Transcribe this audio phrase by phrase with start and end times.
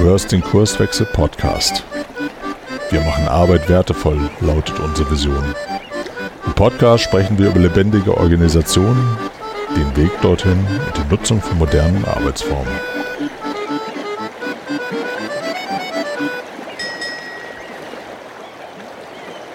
[0.00, 1.84] hörst den Kurswechsel Podcast.
[2.88, 5.44] Wir machen Arbeit wertevoll, lautet unsere Vision.
[6.46, 9.18] Im Podcast sprechen wir über lebendige Organisationen,
[9.76, 12.72] den Weg dorthin und die Nutzung von modernen Arbeitsformen.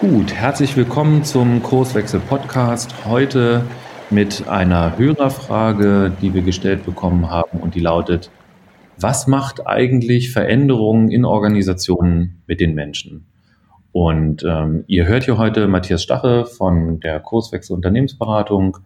[0.00, 2.94] Gut, herzlich willkommen zum Kurswechsel Podcast.
[3.04, 3.62] Heute
[4.10, 8.30] mit einer Hörerfrage, die wir gestellt bekommen haben und die lautet,
[8.98, 13.26] was macht eigentlich Veränderungen in Organisationen mit den Menschen?
[13.92, 18.78] Und ähm, ihr hört hier heute Matthias Stache von der Kurswechsel Unternehmensberatung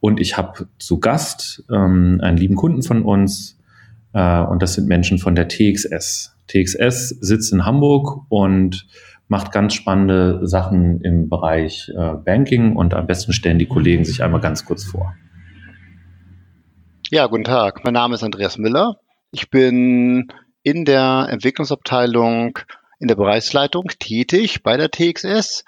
[0.00, 3.58] und ich habe zu Gast ähm, einen lieben Kunden von uns
[4.12, 6.36] äh, und das sind Menschen von der TXS.
[6.46, 8.86] TXS sitzt in Hamburg und
[9.28, 14.22] macht ganz spannende Sachen im Bereich äh, Banking und am besten stellen die Kollegen sich
[14.22, 15.14] einmal ganz kurz vor.
[17.10, 17.82] Ja, guten Tag.
[17.84, 18.98] Mein Name ist Andreas Müller.
[19.34, 20.32] Ich bin
[20.62, 22.56] in der Entwicklungsabteilung
[23.00, 25.64] in der Bereichsleitung tätig bei der TXS.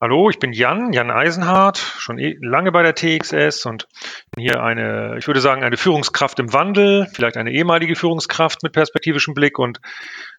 [0.00, 3.88] Hallo, ich bin Jan, Jan Eisenhardt, schon eh lange bei der TXS und
[4.30, 8.72] bin hier eine, ich würde sagen, eine Führungskraft im Wandel, vielleicht eine ehemalige Führungskraft mit
[8.72, 9.80] perspektivischem Blick und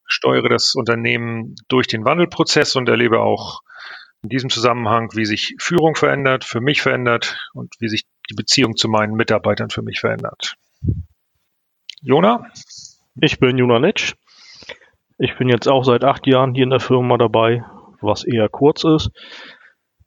[0.05, 3.59] steuere das Unternehmen durch den Wandelprozess und erlebe auch
[4.21, 8.77] in diesem Zusammenhang, wie sich Führung verändert, für mich verändert und wie sich die Beziehung
[8.77, 10.55] zu meinen Mitarbeitern für mich verändert.
[12.05, 12.43] Jona?
[13.21, 14.15] Ich bin Jona Nitsch.
[15.17, 17.63] Ich bin jetzt auch seit acht Jahren hier in der Firma dabei,
[18.01, 19.09] was eher kurz ist.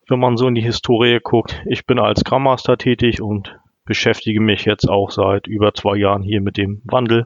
[0.06, 4.40] Wenn man so in die Historie guckt, ich bin als Scrum Master tätig und beschäftige
[4.40, 7.24] mich jetzt auch seit über zwei Jahren hier mit dem Wandel.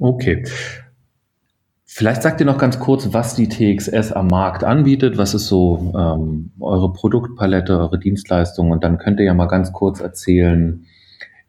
[0.00, 0.44] Okay.
[1.84, 5.18] Vielleicht sagt ihr noch ganz kurz, was die TXS am Markt anbietet.
[5.18, 8.72] Was ist so ähm, eure Produktpalette, eure Dienstleistungen?
[8.72, 10.84] Und dann könnt ihr ja mal ganz kurz erzählen,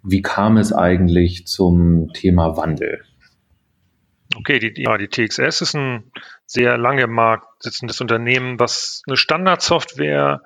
[0.03, 3.03] wie kam es eigentlich zum Thema Wandel?
[4.37, 6.11] Okay, die, ja, die TXS ist ein
[6.45, 10.41] sehr lange Markt sitzendes Unternehmen, was eine Standardsoftware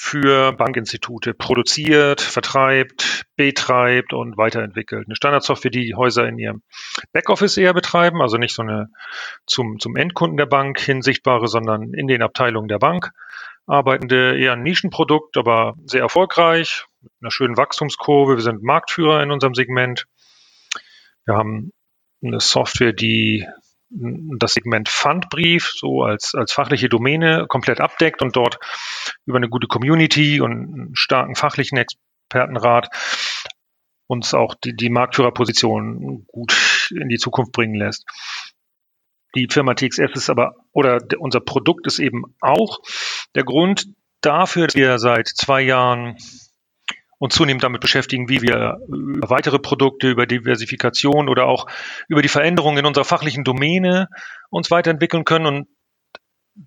[0.00, 5.06] für Bankinstitute produziert, vertreibt, betreibt und weiterentwickelt.
[5.06, 6.62] Eine Standardsoftware, die die Häuser in ihrem
[7.12, 8.90] Backoffice eher betreiben, also nicht so eine
[9.44, 13.10] zum, zum Endkunden der Bank hinsichtbare, sondern in den Abteilungen der Bank
[13.66, 18.36] arbeitende, eher ein Nischenprodukt, aber sehr erfolgreich, mit einer schönen Wachstumskurve.
[18.36, 20.06] Wir sind Marktführer in unserem Segment.
[21.24, 21.72] Wir haben
[22.22, 23.46] eine Software, die
[23.90, 28.58] das Segment Pfandbrief so als, als fachliche Domäne komplett abdeckt und dort
[29.24, 32.88] über eine gute Community und einen starken fachlichen Expertenrat
[34.06, 38.04] uns auch die, die Marktführerposition gut in die Zukunft bringen lässt.
[39.34, 42.80] Die Firma TXS ist aber, oder unser Produkt ist eben auch
[43.34, 43.86] der Grund
[44.22, 46.16] dafür, dass wir seit zwei Jahren
[47.18, 51.66] uns zunehmend damit beschäftigen, wie wir über weitere Produkte, über Diversifikation oder auch
[52.08, 54.08] über die Veränderungen in unserer fachlichen Domäne
[54.50, 55.68] uns weiterentwickeln können und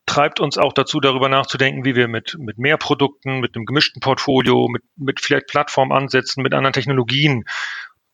[0.05, 3.99] treibt uns auch dazu, darüber nachzudenken, wie wir mit, mit mehr Produkten, mit einem gemischten
[3.99, 7.45] Portfolio, mit, mit vielleicht Plattformansätzen, mit anderen Technologien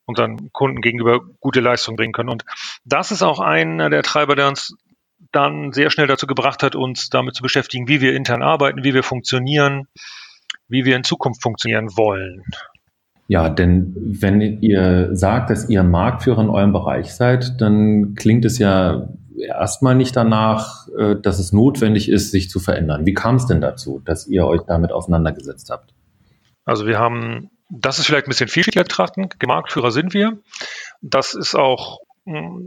[0.04, 2.30] unseren Kunden gegenüber gute Leistung bringen können.
[2.30, 2.44] Und
[2.84, 4.74] das ist auch einer der Treiber, der uns
[5.32, 8.94] dann sehr schnell dazu gebracht hat, uns damit zu beschäftigen, wie wir intern arbeiten, wie
[8.94, 9.86] wir funktionieren,
[10.68, 12.42] wie wir in Zukunft funktionieren wollen.
[13.26, 18.58] Ja, denn wenn ihr sagt, dass ihr Marktführer in eurem Bereich seid, dann klingt es
[18.58, 23.06] ja erstmal nicht danach, äh, dass es notwendig ist, sich zu verändern.
[23.06, 25.92] Wie kam es denn dazu, dass ihr euch damit auseinandergesetzt habt?
[26.64, 30.38] Also wir haben, das ist vielleicht ein bisschen vielschichtiger betrachten, Marktführer sind wir.
[31.02, 31.98] Das ist auch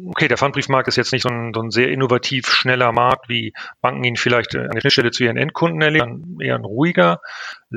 [0.08, 3.54] okay, der Pfandbriefmarkt ist jetzt nicht so ein, so ein, sehr innovativ schneller Markt, wie
[3.82, 7.20] Banken ihn vielleicht an der Schnittstelle zu ihren Endkunden erleben, eher ein ruhiger,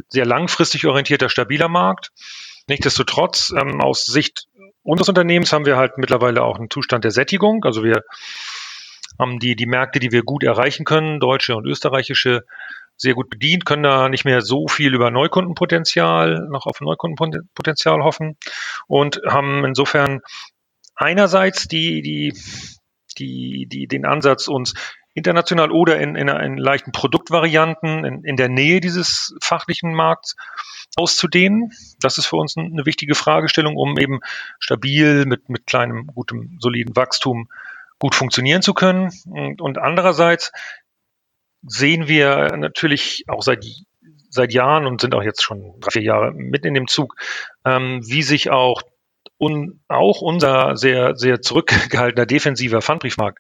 [0.09, 2.11] sehr langfristig orientierter, stabiler Markt.
[2.69, 4.47] Nichtsdestotrotz, ähm, aus Sicht
[4.83, 7.65] unseres Unternehmens haben wir halt mittlerweile auch einen Zustand der Sättigung.
[7.65, 8.03] Also wir
[9.19, 12.45] haben die, die Märkte, die wir gut erreichen können, deutsche und österreichische,
[12.97, 18.37] sehr gut bedient, können da nicht mehr so viel über Neukundenpotenzial, noch auf Neukundenpotenzial hoffen
[18.87, 20.21] und haben insofern
[20.95, 22.35] einerseits die, die,
[23.19, 24.75] die, die, den Ansatz, uns
[25.15, 30.37] international oder in, in, in leichten Produktvarianten in, in der Nähe dieses fachlichen Markts
[30.97, 31.73] auszudehnen.
[32.01, 34.21] Das ist für uns eine wichtige Fragestellung, um eben
[34.59, 37.49] stabil mit, mit kleinem, gutem, soliden Wachstum
[37.99, 39.13] gut funktionieren zu können.
[39.27, 40.53] Und, und andererseits
[41.63, 43.65] sehen wir natürlich auch seit
[44.35, 47.15] seit Jahren und sind auch jetzt schon drei, vier Jahre mit in dem Zug,
[47.65, 48.83] ähm, wie sich auch
[49.39, 53.39] und auch unser sehr, sehr zurückgehaltener defensiver Pfandbriefmarkt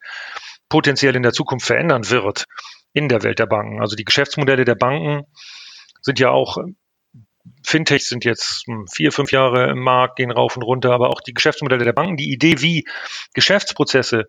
[0.69, 2.45] potenziell in der Zukunft verändern wird
[2.93, 3.81] in der Welt der Banken.
[3.81, 5.27] Also die Geschäftsmodelle der Banken
[6.01, 6.59] sind ja auch
[7.63, 11.21] Fintechs sind jetzt hm, vier, fünf Jahre im Markt, gehen rauf und runter, aber auch
[11.21, 12.85] die Geschäftsmodelle der Banken, die Idee, wie
[13.35, 14.27] Geschäftsprozesse,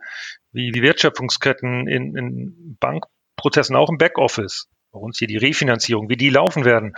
[0.51, 6.17] wie, wie Wertschöpfungsketten in, in Bankprozessen, auch im Backoffice, bei uns hier die Refinanzierung, wie
[6.17, 6.93] die laufen werden,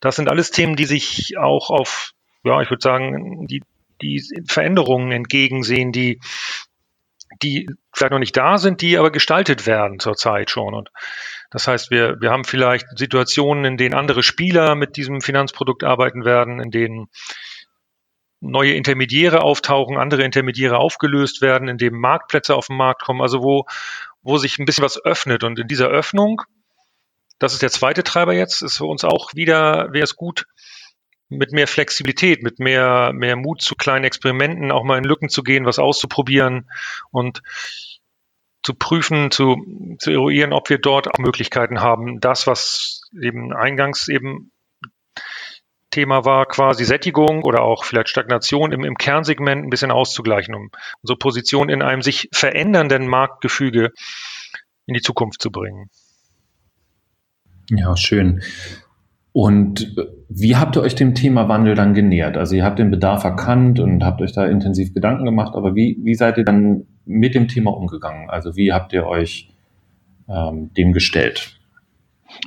[0.00, 2.12] das sind alles Themen, die sich auch auf,
[2.44, 3.62] ja, ich würde sagen, die,
[4.02, 6.20] die Veränderungen entgegensehen, die
[7.42, 10.74] die vielleicht noch nicht da sind, die aber gestaltet werden zurzeit schon.
[10.74, 10.90] Und
[11.50, 16.24] das heißt, wir, wir haben vielleicht Situationen, in denen andere Spieler mit diesem Finanzprodukt arbeiten
[16.24, 17.08] werden, in denen
[18.40, 23.42] neue Intermediäre auftauchen, andere Intermediäre aufgelöst werden, in denen Marktplätze auf den Markt kommen, also
[23.42, 23.66] wo,
[24.22, 25.44] wo sich ein bisschen was öffnet.
[25.44, 26.42] Und in dieser Öffnung,
[27.38, 30.46] das ist der zweite Treiber jetzt, ist für uns auch wieder, wäre es gut,
[31.28, 35.42] mit mehr Flexibilität, mit mehr, mehr Mut zu kleinen Experimenten, auch mal in Lücken zu
[35.42, 36.70] gehen, was auszuprobieren
[37.10, 37.42] und
[38.62, 39.56] zu prüfen, zu,
[39.98, 44.50] zu eruieren, ob wir dort auch Möglichkeiten haben, das, was eben eingangs eben
[45.90, 50.70] Thema war, quasi Sättigung oder auch vielleicht Stagnation im, im Kernsegment ein bisschen auszugleichen, um
[51.02, 53.92] unsere Position in einem sich verändernden Marktgefüge
[54.86, 55.88] in die Zukunft zu bringen.
[57.70, 58.42] Ja, schön.
[59.40, 59.94] Und
[60.28, 62.36] wie habt ihr euch dem Thema Wandel dann genähert?
[62.36, 65.96] Also ihr habt den Bedarf erkannt und habt euch da intensiv Gedanken gemacht, aber wie,
[66.02, 68.28] wie seid ihr dann mit dem Thema umgegangen?
[68.28, 69.54] Also wie habt ihr euch
[70.28, 71.56] ähm, dem gestellt?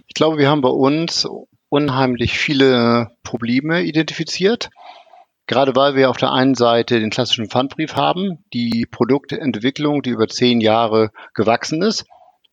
[0.09, 1.25] Ich glaube, wir haben bei uns
[1.69, 4.69] unheimlich viele Probleme identifiziert.
[5.47, 10.27] Gerade weil wir auf der einen Seite den klassischen Pfandbrief haben, die Produktentwicklung, die über
[10.27, 12.03] zehn Jahre gewachsen ist.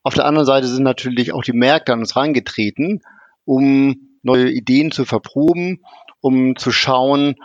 [0.04, 3.00] Auf der anderen Seite sind natürlich auch die Märkte an uns reingetreten,
[3.44, 5.84] um neue Ideen zu verproben,
[6.20, 7.36] um zu schauen,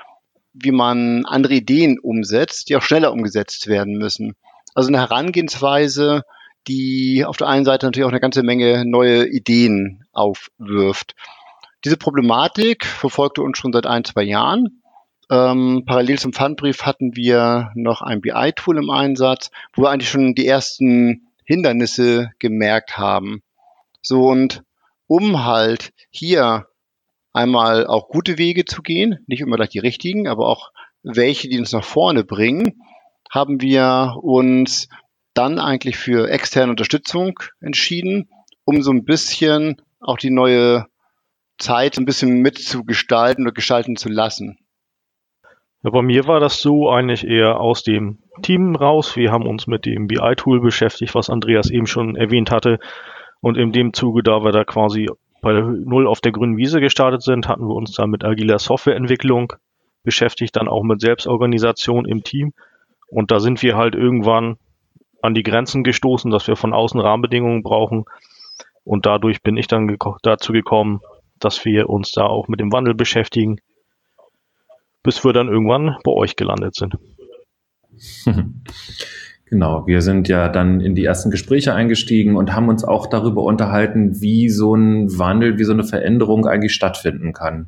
[0.53, 4.35] wie man andere Ideen umsetzt, die auch schneller umgesetzt werden müssen.
[4.75, 6.23] Also eine Herangehensweise,
[6.67, 11.15] die auf der einen Seite natürlich auch eine ganze Menge neue Ideen aufwirft.
[11.83, 14.81] Diese Problematik verfolgte uns schon seit ein, zwei Jahren.
[15.29, 20.35] Ähm, parallel zum Pfandbrief hatten wir noch ein BI-Tool im Einsatz, wo wir eigentlich schon
[20.35, 23.41] die ersten Hindernisse gemerkt haben.
[24.01, 24.63] So und
[25.07, 26.67] um halt hier
[27.33, 30.71] einmal auch gute Wege zu gehen, nicht immer gleich die richtigen, aber auch
[31.01, 32.81] welche, die uns nach vorne bringen,
[33.31, 34.87] haben wir uns
[35.33, 38.29] dann eigentlich für externe Unterstützung entschieden,
[38.65, 40.85] um so ein bisschen auch die neue
[41.57, 44.57] Zeit ein bisschen mitzugestalten oder gestalten zu lassen.
[45.83, 49.15] Ja, bei mir war das so eigentlich eher aus dem Team raus.
[49.15, 52.79] Wir haben uns mit dem BI-Tool beschäftigt, was Andreas eben schon erwähnt hatte.
[53.43, 55.09] Und in dem Zuge, da wir da quasi
[55.41, 59.51] bei Null auf der grünen Wiese gestartet sind, hatten wir uns dann mit agiler Softwareentwicklung
[60.01, 62.53] beschäftigt, dann auch mit Selbstorganisation im Team.
[63.09, 64.55] Und da sind wir halt irgendwann
[65.21, 68.05] an die Grenzen gestoßen, dass wir von außen Rahmenbedingungen brauchen.
[68.85, 71.01] Und dadurch bin ich dann geko dazu gekommen,
[71.37, 73.57] dass wir uns da auch mit dem Wandel beschäftigen,
[75.03, 76.95] bis wir dann irgendwann bei euch gelandet sind.
[79.53, 83.43] Genau, wir sind ja dann in die ersten Gespräche eingestiegen und haben uns auch darüber
[83.43, 87.67] unterhalten, wie so ein Wandel, wie so eine Veränderung eigentlich stattfinden kann.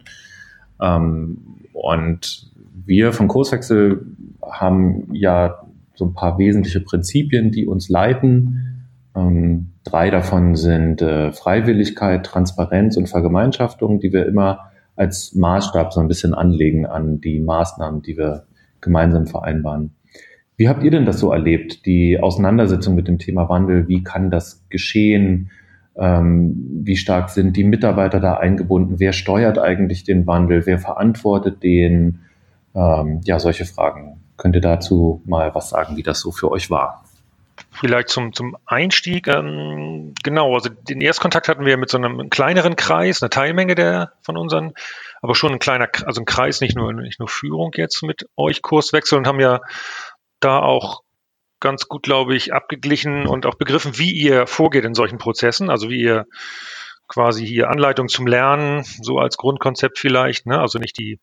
[0.82, 1.38] Ähm,
[1.74, 4.04] und wir vom Kurswechsel
[4.42, 5.60] haben ja
[5.94, 8.88] so ein paar wesentliche Prinzipien, die uns leiten.
[9.16, 16.00] Ähm, drei davon sind äh, Freiwilligkeit, Transparenz und Vergemeinschaftung, die wir immer als Maßstab so
[16.00, 18.48] ein bisschen anlegen an die Maßnahmen, die wir
[18.82, 19.94] gemeinsam vereinbaren.
[20.58, 23.88] Wie habt ihr denn das so erlebt, die Auseinandersetzung mit dem Thema Wandel?
[23.88, 25.52] Wie kann das geschehen?
[25.98, 29.00] Ähm, wie stark sind die Mitarbeiter da eingebunden?
[29.00, 30.66] Wer steuert eigentlich den Wandel?
[30.66, 32.20] Wer verantwortet den?
[32.74, 34.20] Ähm, ja, solche Fragen.
[34.38, 37.06] Könnt ihr dazu mal was sagen, wie das so für euch war?
[37.72, 42.76] Vielleicht zum, zum Einstieg, ähm, genau, also den Erstkontakt hatten wir mit so einem kleineren
[42.76, 44.74] Kreis, eine Teilmenge der von unseren,
[45.22, 48.62] aber schon ein kleiner, also ein Kreis, nicht nur, nicht nur Führung jetzt mit euch
[48.62, 49.62] Kurswechsel und haben ja
[50.46, 51.02] da auch
[51.60, 55.90] ganz gut, glaube ich, abgeglichen und auch begriffen, wie ihr vorgeht in solchen Prozessen, also
[55.90, 56.28] wie ihr
[57.08, 60.60] quasi hier Anleitung zum Lernen, so als Grundkonzept vielleicht, ne?
[60.60, 61.20] also nicht die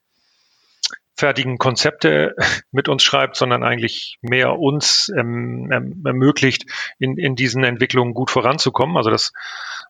[1.17, 2.35] fertigen Konzepte
[2.73, 6.67] mit uns schreibt, sondern eigentlich mehr uns ähm, erm-, ermöglicht,
[6.99, 8.97] in, in diesen Entwicklungen gut voranzukommen.
[8.97, 9.33] Also das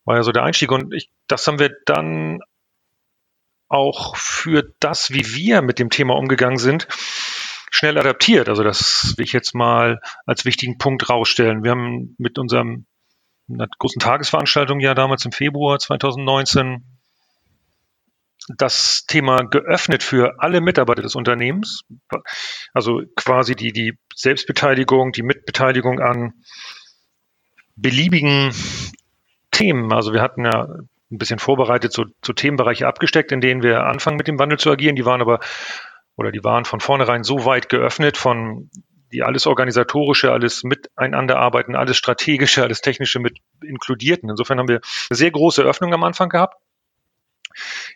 [0.04, 2.40] war ja so der Einstieg und ich, das haben wir dann
[3.68, 6.86] auch für das, wie wir mit dem Thema umgegangen sind,
[7.72, 8.48] schnell adaptiert.
[8.48, 11.64] Also das will ich jetzt mal als wichtigen Punkt rausstellen.
[11.64, 12.86] Wir haben mit unserem
[13.50, 16.84] einer großen Tagesveranstaltung ja damals im Februar 2019
[18.56, 21.82] das Thema geöffnet für alle Mitarbeiter des Unternehmens.
[22.74, 26.34] Also quasi die, die Selbstbeteiligung, die Mitbeteiligung an
[27.76, 28.52] beliebigen
[29.50, 29.92] Themen.
[29.92, 30.64] Also wir hatten ja
[31.10, 34.70] ein bisschen vorbereitet, so, so Themenbereiche abgesteckt, in denen wir anfangen mit dem Wandel zu
[34.70, 34.96] agieren.
[34.96, 35.40] Die waren aber,
[36.16, 38.70] oder die waren von vornherein so weit geöffnet von
[39.12, 44.30] die alles organisatorische, alles miteinander arbeiten, alles strategische, alles technische mit inkludierten.
[44.30, 46.56] Insofern haben wir eine sehr große Öffnung am Anfang gehabt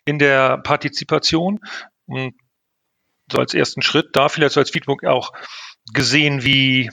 [0.05, 1.61] in der Partizipation.
[2.07, 2.35] Und
[3.33, 5.33] so als ersten Schritt da vielleicht so als Feedback auch
[5.93, 6.91] gesehen, wie,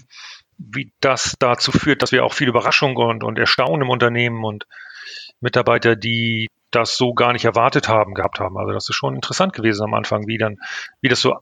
[0.57, 4.65] wie das dazu führt, dass wir auch viel Überraschung und, und Erstaunen im Unternehmen und
[5.43, 8.57] Mitarbeiter, die das so gar nicht erwartet haben, gehabt haben.
[8.57, 10.57] Also das ist schon interessant gewesen am Anfang, wie dann,
[11.01, 11.35] wie das so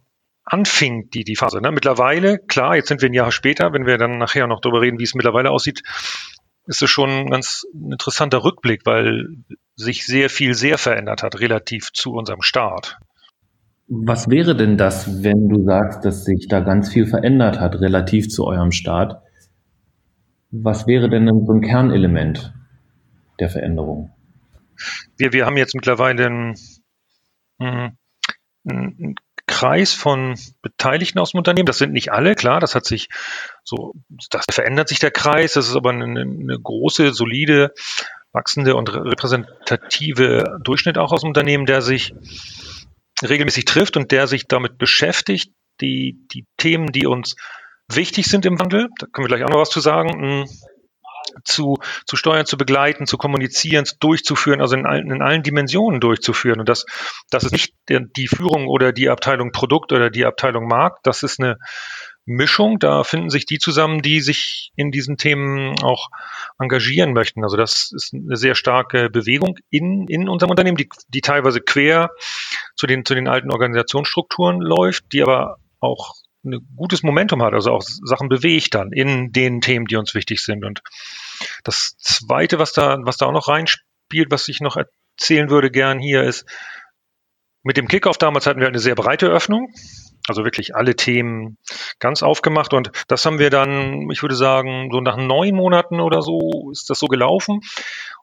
[0.44, 1.62] anfing, die, die Phase.
[1.62, 1.72] Ne?
[1.72, 5.00] Mittlerweile, klar, jetzt sind wir ein Jahr später, wenn wir dann nachher noch darüber reden,
[5.00, 5.84] wie es mittlerweile aussieht,
[6.66, 9.28] ist es schon ein ganz interessanter Rückblick, weil
[9.76, 12.98] sich sehr viel sehr verändert hat, relativ zu unserem Start.
[13.88, 18.30] Was wäre denn das, wenn du sagst, dass sich da ganz viel verändert hat, relativ
[18.30, 19.22] zu eurem Start?
[20.50, 22.54] Was wäre denn so ein Kernelement
[23.42, 24.14] der Veränderung?
[25.18, 26.56] Wir, wir haben jetzt mittlerweile ein,
[27.60, 27.98] ein,
[28.66, 29.16] ein
[29.48, 31.66] Kreis von Beteiligten aus dem Unternehmen.
[31.66, 33.10] Das sind nicht alle, klar, das hat sich
[33.64, 33.94] so,
[34.30, 35.54] das verändert sich der Kreis.
[35.54, 37.74] Das ist aber eine, eine große, solide,
[38.32, 42.14] wachsende und repräsentative Durchschnitt auch aus dem Unternehmen, der sich
[43.22, 47.36] regelmäßig trifft und der sich damit beschäftigt, die, die Themen, die uns
[47.88, 50.48] wichtig sind im Wandel, da können wir gleich auch noch was zu sagen,
[51.44, 56.60] zu, zu steuern, zu begleiten, zu kommunizieren, durchzuführen, also in allen, in allen Dimensionen durchzuführen.
[56.60, 56.86] Und das,
[57.30, 61.40] das ist nicht die Führung oder die Abteilung Produkt oder die Abteilung Markt, das ist
[61.40, 61.58] eine
[62.26, 62.80] Mischung.
[62.80, 66.10] Da finden sich die zusammen, die sich in diesen Themen auch
[66.60, 67.44] engagieren möchten.
[67.44, 72.12] Also das ist eine sehr starke Bewegung in, in unserem Unternehmen, die, die teilweise quer
[72.76, 77.72] zu den, zu den alten Organisationsstrukturen läuft, die aber auch ein gutes Momentum hat, also
[77.72, 80.66] auch Sachen bewegt dann in den Themen, die uns wichtig sind.
[80.66, 80.82] Und
[81.64, 86.00] das Zweite, was da, was da auch noch reinspielt, was ich noch erzählen würde gern
[86.00, 86.46] hier, ist,
[87.64, 89.72] mit dem Kickoff damals hatten wir eine sehr breite Öffnung,
[90.28, 91.58] also wirklich alle Themen
[92.00, 96.22] ganz aufgemacht und das haben wir dann, ich würde sagen, so nach neun Monaten oder
[96.22, 97.62] so ist das so gelaufen.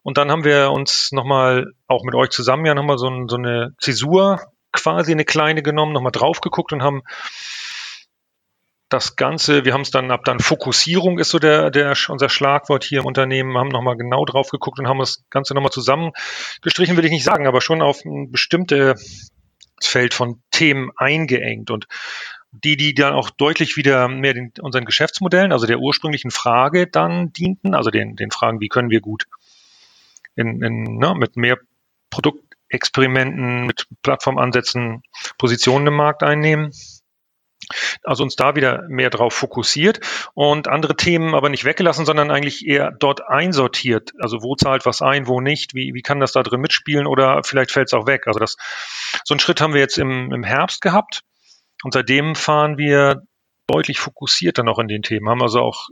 [0.01, 3.75] Und dann haben wir uns nochmal, auch mit euch zusammen ja nochmal so, so eine
[3.79, 7.01] Zäsur quasi eine kleine genommen, nochmal drauf geguckt und haben
[8.89, 12.83] das Ganze, wir haben es dann ab dann Fokussierung ist so der, der unser Schlagwort
[12.83, 17.05] hier im Unternehmen, haben nochmal genau drauf geguckt und haben das Ganze nochmal zusammengestrichen, will
[17.05, 19.31] ich nicht sagen, aber schon auf ein bestimmtes
[19.81, 21.69] Feld von Themen eingeengt.
[21.69, 21.87] Und
[22.51, 27.31] die, die dann auch deutlich wieder mehr den, unseren Geschäftsmodellen, also der ursprünglichen Frage dann
[27.31, 29.25] dienten, also den, den Fragen, wie können wir gut
[30.35, 31.59] in, in, ne, mit mehr
[32.09, 35.03] Produktexperimenten, mit Plattformansätzen
[35.37, 36.71] Positionen im Markt einnehmen
[38.03, 39.99] also uns da wieder mehr drauf fokussiert
[40.33, 44.11] und andere Themen aber nicht weggelassen, sondern eigentlich eher dort einsortiert.
[44.19, 47.43] Also wo zahlt was ein, wo nicht, wie, wie kann das da drin mitspielen oder
[47.43, 48.27] vielleicht fällt es auch weg.
[48.27, 48.57] Also das,
[49.23, 51.21] so einen Schritt haben wir jetzt im, im Herbst gehabt
[51.83, 53.23] und seitdem fahren wir
[53.67, 55.89] deutlich fokussierter noch in den Themen, haben also auch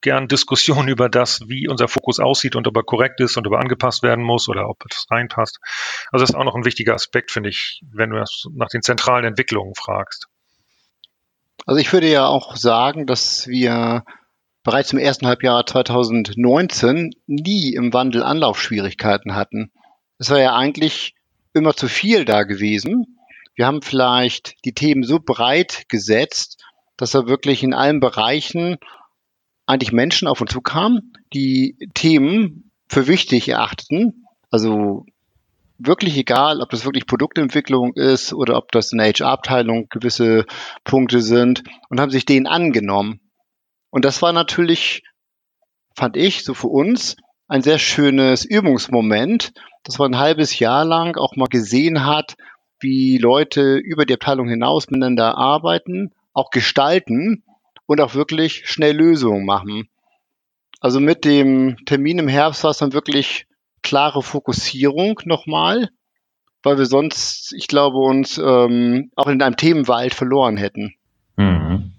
[0.00, 3.54] gern Diskussionen über das, wie unser Fokus aussieht und ob er korrekt ist und ob
[3.54, 5.58] er angepasst werden muss oder ob es reinpasst.
[6.12, 8.22] Also das ist auch noch ein wichtiger Aspekt, finde ich, wenn du
[8.54, 10.28] nach den zentralen Entwicklungen fragst.
[11.64, 14.04] Also ich würde ja auch sagen, dass wir
[14.62, 19.70] bereits im ersten Halbjahr 2019 nie im Wandel Anlaufschwierigkeiten hatten.
[20.18, 21.14] Es war ja eigentlich
[21.54, 23.18] immer zu viel da gewesen.
[23.54, 26.62] Wir haben vielleicht die Themen so breit gesetzt,
[26.96, 28.76] dass da wirklich in allen Bereichen
[29.66, 34.26] eigentlich Menschen auf uns zukamen, die Themen für wichtig erachteten.
[34.50, 35.06] Also
[35.78, 40.46] wirklich egal, ob das wirklich Produktentwicklung ist oder ob das in der HR-Abteilung gewisse
[40.84, 43.20] Punkte sind und haben sich denen angenommen.
[43.90, 45.02] Und das war natürlich,
[45.94, 47.16] fand ich, so für uns
[47.48, 49.52] ein sehr schönes Übungsmoment,
[49.84, 52.36] dass man ein halbes Jahr lang auch mal gesehen hat,
[52.80, 57.44] wie Leute über die Abteilung hinaus miteinander arbeiten, auch gestalten
[57.86, 59.88] und auch wirklich schnell Lösungen machen.
[60.80, 63.46] Also mit dem Termin im Herbst war es dann wirklich
[63.86, 65.90] klare Fokussierung nochmal,
[66.64, 70.94] weil wir sonst, ich glaube, uns ähm, auch in einem Themenwald verloren hätten.
[71.36, 71.92] Mhm.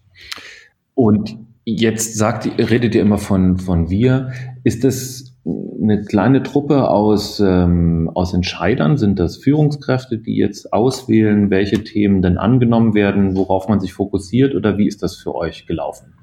[0.95, 4.33] Und jetzt sagt, redet ihr immer von, von wir.
[4.65, 8.97] Ist das eine kleine Truppe aus, ähm, aus Entscheidern?
[8.97, 14.55] Sind das Führungskräfte, die jetzt auswählen, welche Themen denn angenommen werden, worauf man sich fokussiert
[14.55, 16.13] oder wie ist das für euch gelaufen?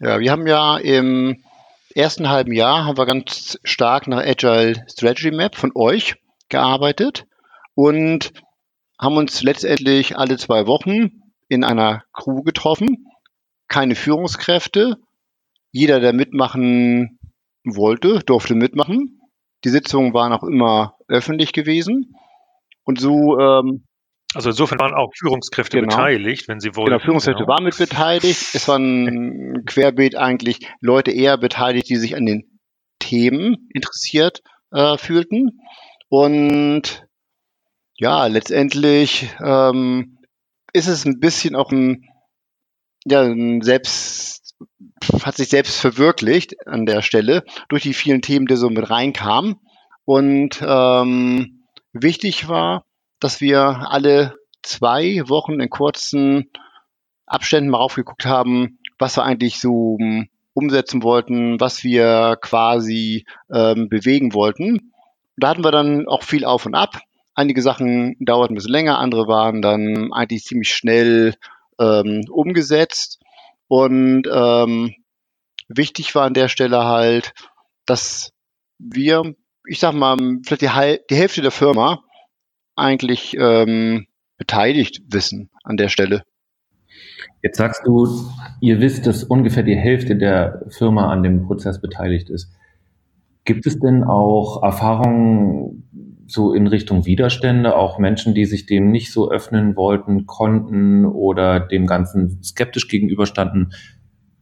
[0.00, 1.38] Ja, wir haben ja im
[1.98, 6.14] ersten halben Jahr haben wir ganz stark nach Agile Strategy Map von euch
[6.48, 7.26] gearbeitet
[7.74, 8.32] und
[9.00, 11.10] haben uns letztendlich alle zwei Wochen
[11.48, 13.06] in einer Crew getroffen.
[13.66, 14.98] Keine Führungskräfte.
[15.72, 17.18] Jeder, der mitmachen
[17.64, 19.20] wollte, durfte mitmachen.
[19.64, 22.14] Die Sitzungen waren auch immer öffentlich gewesen.
[22.84, 23.87] Und so ähm,
[24.34, 25.88] also insofern waren auch Führungskräfte genau.
[25.88, 26.90] beteiligt, wenn sie wollten.
[26.90, 27.54] Genau, Führungskräfte genau.
[27.54, 28.54] waren mit beteiligt.
[28.54, 32.58] Es waren querbeet eigentlich Leute eher beteiligt, die sich an den
[32.98, 35.60] Themen interessiert äh, fühlten.
[36.08, 37.06] Und
[37.94, 40.18] ja, letztendlich ähm,
[40.72, 42.04] ist es ein bisschen auch ein,
[43.06, 44.54] ja, ein selbst,
[45.22, 49.56] hat sich selbst verwirklicht an der Stelle durch die vielen Themen, die so mit reinkamen.
[50.04, 52.84] Und ähm, wichtig war,
[53.20, 56.50] dass wir alle zwei Wochen in kurzen
[57.26, 63.88] Abständen mal aufgeguckt haben, was wir eigentlich so um, umsetzen wollten, was wir quasi ähm,
[63.88, 64.92] bewegen wollten.
[65.36, 67.00] Da hatten wir dann auch viel auf und ab.
[67.34, 71.34] Einige Sachen dauerten ein bisschen länger, andere waren dann eigentlich ziemlich schnell
[71.78, 73.20] ähm, umgesetzt.
[73.68, 74.94] Und ähm,
[75.68, 77.32] wichtig war an der Stelle halt,
[77.86, 78.32] dass
[78.78, 79.34] wir,
[79.66, 82.02] ich sag mal, vielleicht die, die Hälfte der Firma
[82.78, 84.06] eigentlich ähm,
[84.36, 86.22] beteiligt wissen an der Stelle.
[87.42, 88.08] Jetzt sagst du,
[88.60, 92.52] ihr wisst, dass ungefähr die Hälfte der Firma an dem Prozess beteiligt ist.
[93.44, 99.12] Gibt es denn auch Erfahrungen so in Richtung Widerstände, auch Menschen, die sich dem nicht
[99.12, 103.72] so öffnen wollten, konnten oder dem Ganzen skeptisch gegenüberstanden?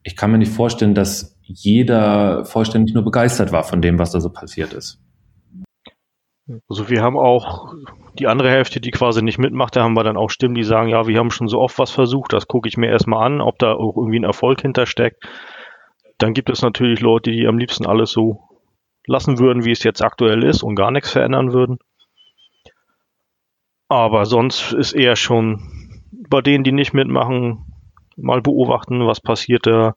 [0.02, 4.20] Ich kann mir nicht vorstellen, dass jeder vollständig nur begeistert war von dem, was da
[4.20, 4.98] so passiert ist.
[6.68, 7.72] Also wir haben auch
[8.18, 10.88] die andere Hälfte, die quasi nicht mitmacht, da haben wir dann auch Stimmen, die sagen,
[10.88, 13.58] ja, wir haben schon so oft was versucht, das gucke ich mir erstmal an, ob
[13.58, 15.24] da auch irgendwie ein Erfolg hintersteckt.
[16.18, 18.40] Dann gibt es natürlich Leute, die am liebsten alles so
[19.06, 21.78] lassen würden, wie es jetzt aktuell ist und gar nichts verändern würden.
[23.88, 27.66] Aber sonst ist eher schon bei denen, die nicht mitmachen,
[28.16, 29.94] mal beobachten, was passiert da.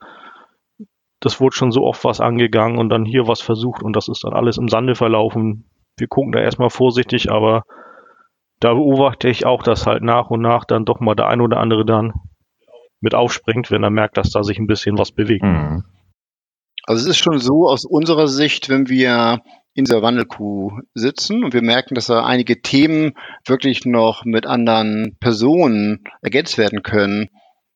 [1.22, 4.24] Das wurde schon so oft was angegangen und dann hier was versucht und das ist
[4.24, 5.66] dann alles im Sande verlaufen
[6.00, 7.64] wir gucken da erstmal vorsichtig, aber
[8.60, 11.58] da beobachte ich auch, dass halt nach und nach dann doch mal der ein oder
[11.58, 12.14] andere dann
[13.02, 15.44] mit aufspringt, wenn er merkt, dass da sich ein bisschen was bewegt.
[15.44, 15.84] Mhm.
[16.84, 19.42] Also es ist schon so aus unserer Sicht, wenn wir
[19.74, 23.14] in dieser Wandelkuh sitzen und wir merken, dass da einige Themen
[23.46, 27.30] wirklich noch mit anderen Personen ergänzt werden können,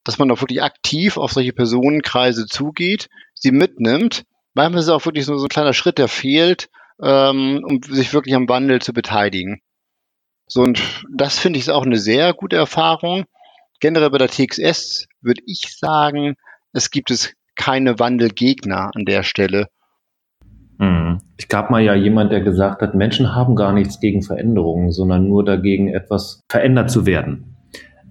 [0.04, 4.24] dass man auch wirklich aktiv auf solche Personenkreise zugeht, sie mitnimmt.
[4.54, 6.69] Manchmal ist es auch wirklich so, so ein kleiner Schritt, der fehlt,
[7.02, 9.62] ähm, um sich wirklich am Wandel zu beteiligen.
[10.48, 10.82] So, und
[11.16, 13.26] das finde ich ist auch eine sehr gute Erfahrung.
[13.80, 16.36] Generell bei der TXS würde ich sagen,
[16.74, 19.68] es gibt es keine Wandelgegner an der Stelle.
[20.80, 21.20] Hm.
[21.38, 25.28] Ich gab mal ja jemand, der gesagt hat, Menschen haben gar nichts gegen Veränderungen, sondern
[25.28, 27.56] nur dagegen, etwas verändert zu werden.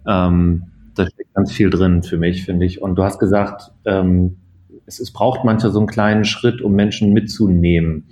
[0.07, 0.65] Ähm,
[0.95, 2.83] da steckt ganz viel drin für mich, finde ich.
[2.83, 4.39] Und du hast gesagt, ähm,
[4.87, 8.09] es, es braucht manchmal so einen kleinen Schritt, um Menschen mitzunehmen.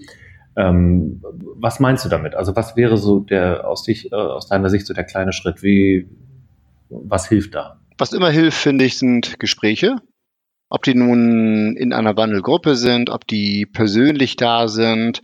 [0.56, 2.34] Ähm, was meinst du damit?
[2.34, 5.62] Also was wäre so der aus, dich, äh, aus deiner Sicht so der kleine Schritt?
[5.62, 6.08] Wie,
[6.88, 7.80] was hilft da?
[7.98, 9.96] Was immer hilft, finde ich, sind Gespräche.
[10.68, 15.20] Ob die nun in einer Wandelgruppe sind, ob die persönlich da sind.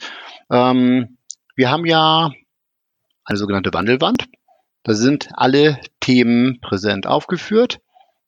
[0.51, 1.19] Ähm,
[1.55, 2.31] wir haben ja
[3.25, 4.27] eine sogenannte Wandelwand.
[4.83, 7.81] Da sind alle Themen präsent aufgeführt.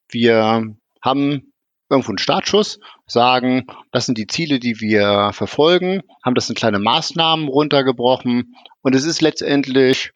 [0.09, 1.48] Wir haben
[1.91, 6.79] irgendwo einen Startschuss, sagen, das sind die Ziele, die wir verfolgen, haben das in kleine
[6.79, 10.13] Maßnahmen runtergebrochen und es ist letztendlich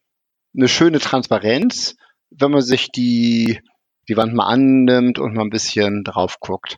[0.55, 1.95] eine schöne Transparenz,
[2.29, 3.59] wenn man sich die,
[4.07, 6.77] die Wand mal annimmt und mal ein bisschen drauf guckt.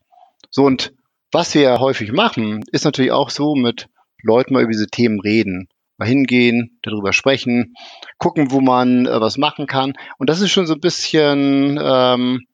[0.49, 0.93] So und
[1.31, 3.87] was wir häufig machen, ist natürlich auch so mit
[4.21, 5.67] Leuten mal über diese Themen reden.
[5.97, 7.73] Mal hingehen, darüber sprechen,
[8.17, 9.93] gucken, wo man äh, was machen kann.
[10.17, 12.45] Und das ist schon so ein bisschen ähm,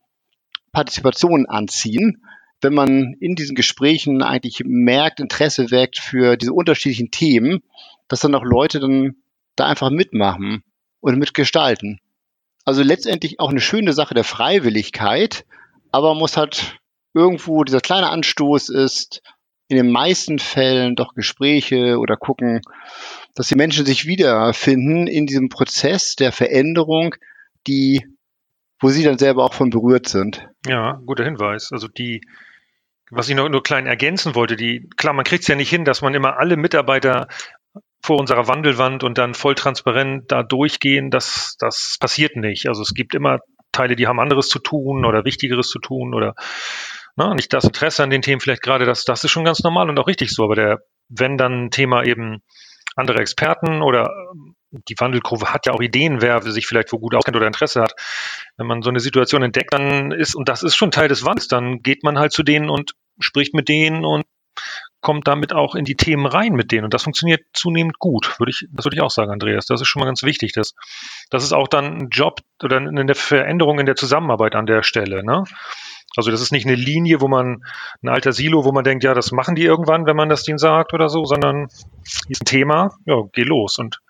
[0.71, 2.23] Partizipation anziehen,
[2.62, 7.63] wenn man in diesen Gesprächen eigentlich merkt, Interesse weckt für diese unterschiedlichen Themen,
[8.08, 9.15] dass dann auch Leute dann
[9.56, 10.63] da einfach mitmachen
[11.00, 12.00] und mitgestalten.
[12.63, 15.45] Also letztendlich auch eine schöne Sache der Freiwilligkeit,
[15.91, 16.80] aber muss halt
[17.13, 19.21] irgendwo dieser kleine Anstoß ist,
[19.67, 22.62] in den meisten Fällen doch Gespräche oder gucken,
[23.36, 27.15] dass die Menschen sich wiederfinden in diesem Prozess der Veränderung,
[27.67, 28.06] die,
[28.80, 30.45] wo sie dann selber auch von berührt sind.
[30.67, 31.71] Ja, guter Hinweis.
[31.71, 32.21] Also die,
[33.12, 35.86] was ich noch nur klein ergänzen wollte, die, klar, man kriegt es ja nicht hin,
[35.86, 37.28] dass man immer alle Mitarbeiter
[38.02, 42.67] vor unserer Wandelwand und dann voll transparent da durchgehen, das, das passiert nicht.
[42.67, 43.39] Also es gibt immer
[43.71, 46.34] Teile, die haben anderes zu tun oder Wichtigeres zu tun oder
[47.15, 49.89] ne, nicht das Interesse an den Themen vielleicht gerade, das, das ist schon ganz normal
[49.89, 50.45] und auch richtig so.
[50.45, 52.41] Aber der, wenn dann ein Thema eben
[52.95, 54.10] andere Experten oder
[54.72, 57.94] die Wandelkurve hat ja auch Ideen, wer sich vielleicht wo gut auskennt oder Interesse hat.
[58.58, 61.48] Wenn man so eine Situation entdeckt, dann ist, und das ist schon Teil des Wandels,
[61.48, 64.26] dann geht man halt zu denen und spricht mit denen und
[65.02, 66.86] kommt damit auch in die Themen rein mit denen.
[66.86, 69.66] Und das funktioniert zunehmend gut, würde ich, das würde ich auch sagen, Andreas.
[69.66, 70.54] Das ist schon mal ganz wichtig.
[70.54, 70.74] Das,
[71.30, 75.24] das ist auch dann ein Job oder eine Veränderung in der Zusammenarbeit an der Stelle.
[75.26, 75.44] Ne?
[76.16, 77.64] Also das ist nicht eine Linie, wo man
[78.04, 80.58] ein alter Silo, wo man denkt, ja, das machen die irgendwann, wenn man das denen
[80.58, 81.68] sagt oder so, sondern
[82.28, 84.02] ist ein Thema, ja, geh los und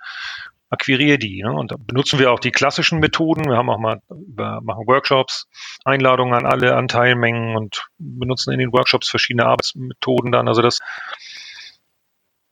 [0.72, 1.44] akquiriere die.
[1.44, 1.52] Ne?
[1.52, 3.50] Und da benutzen wir auch die klassischen Methoden.
[3.50, 5.48] Wir haben auch mal, wir machen Workshops,
[5.84, 10.48] Einladungen an alle an Teilmengen und benutzen in den Workshops verschiedene Arbeitsmethoden dann.
[10.48, 10.80] Also das,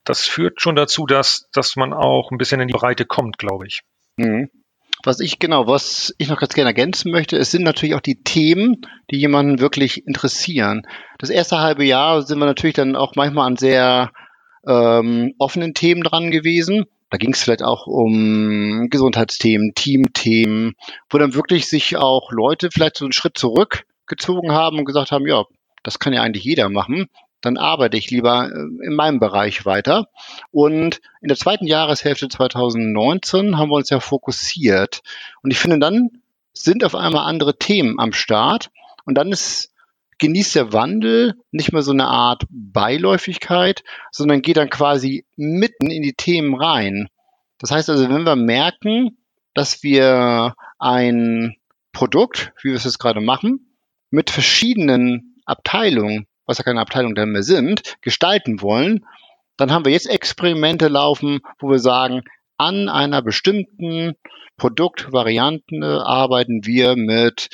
[0.04, 3.66] das führt schon dazu, dass, dass man auch ein bisschen in die Breite kommt, glaube
[3.66, 3.80] ich.
[4.16, 4.50] Mhm.
[5.02, 8.22] Was ich genau, was ich noch ganz gerne ergänzen möchte, es sind natürlich auch die
[8.22, 10.82] Themen, die jemanden wirklich interessieren.
[11.18, 14.12] Das erste halbe Jahr sind wir natürlich dann auch manchmal an sehr
[14.66, 16.84] ähm, offenen Themen dran gewesen.
[17.10, 20.74] Da ging es vielleicht auch um Gesundheitsthemen, Teamthemen,
[21.08, 25.26] wo dann wirklich sich auch Leute vielleicht so einen Schritt zurückgezogen haben und gesagt haben,
[25.26, 25.44] ja,
[25.82, 27.08] das kann ja eigentlich jeder machen.
[27.40, 30.08] Dann arbeite ich lieber äh, in meinem Bereich weiter.
[30.50, 35.00] Und in der zweiten Jahreshälfte 2019 haben wir uns ja fokussiert.
[35.42, 36.10] Und ich finde, dann
[36.52, 38.70] sind auf einmal andere Themen am Start.
[39.04, 39.69] Und dann ist
[40.20, 46.02] genießt der Wandel nicht mehr so eine Art Beiläufigkeit, sondern geht dann quasi mitten in
[46.02, 47.08] die Themen rein.
[47.58, 49.18] Das heißt also, wenn wir merken,
[49.54, 51.56] dass wir ein
[51.92, 53.76] Produkt, wie wir es jetzt gerade machen,
[54.10, 59.04] mit verschiedenen Abteilungen, was ja keine Abteilungen mehr sind, gestalten wollen,
[59.56, 62.22] dann haben wir jetzt Experimente laufen, wo wir sagen,
[62.56, 64.14] an einer bestimmten
[64.56, 67.48] Produktvariante arbeiten wir mit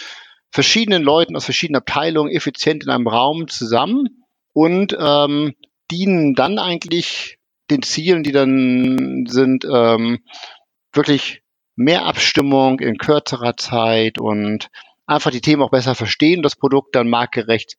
[0.50, 5.54] verschiedenen Leuten aus verschiedenen Abteilungen effizient in einem Raum zusammen und ähm,
[5.90, 7.38] dienen dann eigentlich
[7.70, 10.20] den Zielen, die dann sind, ähm,
[10.92, 11.42] wirklich
[11.74, 14.68] mehr Abstimmung in kürzerer Zeit und
[15.06, 17.76] einfach die Themen auch besser verstehen, das Produkt dann marktgerecht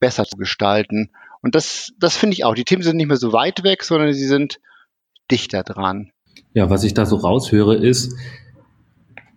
[0.00, 1.10] besser zu gestalten.
[1.42, 2.54] Und das, das finde ich auch.
[2.54, 4.60] Die Themen sind nicht mehr so weit weg, sondern sie sind
[5.30, 6.10] dichter dran.
[6.54, 8.14] Ja, was ich da so raushöre, ist,